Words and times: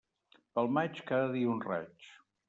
Pel 0.55 0.69
maig, 0.77 1.01
cada 1.11 1.27
dia 1.35 1.51
un 1.57 1.59
raig. 1.67 2.09